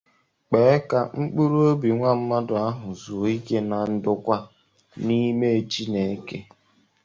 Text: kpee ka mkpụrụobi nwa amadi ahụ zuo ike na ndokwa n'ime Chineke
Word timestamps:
kpee 0.47 0.75
ka 0.89 0.99
mkpụrụobi 1.19 1.89
nwa 1.95 2.09
amadi 2.15 2.55
ahụ 2.67 2.87
zuo 3.01 3.25
ike 3.37 3.57
na 3.69 3.77
ndokwa 3.93 4.37
n'ime 5.05 5.49
Chineke 5.71 6.37